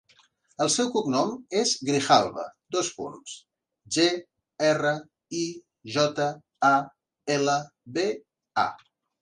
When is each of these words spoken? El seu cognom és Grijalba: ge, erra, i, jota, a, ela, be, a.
El 0.63 0.69
seu 0.75 0.87
cognom 0.93 1.33
és 1.59 1.73
Grijalba: 1.89 2.45
ge, 3.97 4.07
erra, 4.71 4.95
i, 5.43 5.45
jota, 5.97 6.29
a, 6.75 6.75
ela, 7.39 7.59
be, 7.99 8.09
a. 8.67 8.69